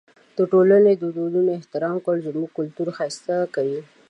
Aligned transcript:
د 0.37 0.39
ټولنې 0.51 0.93
د 0.97 1.03
دودونو 1.15 1.51
احترام 1.59 1.95
کول 2.05 2.17
زموږ 2.27 2.49
کلتور 2.57 2.87
ښایسته 2.97 3.35
کوي. 3.55 3.79